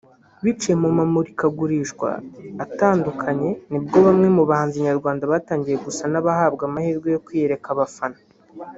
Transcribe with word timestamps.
Biciye 0.43 0.75
mu 0.83 0.89
ma 0.97 1.05
murikagurishwa 1.13 2.09
atandukanye 2.65 3.49
nibwo 3.69 3.97
bamwe 4.07 4.27
mu 4.35 4.43
bahanzi 4.49 4.77
nyarwanda 4.85 5.29
batangiye 5.33 5.77
gusa 5.85 6.03
n'abahabwa 6.11 6.63
amahirwe 6.69 7.07
yo 7.15 7.21
kwiyereka 7.25 7.67
abafana 7.75 8.19